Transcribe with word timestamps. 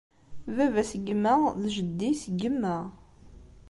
Baba-s 0.55 0.91
n 0.99 1.03
yemma 1.07 1.35
d 1.61 1.63
jeddi 1.75 2.11
seg 2.21 2.35
yemma. 2.41 2.77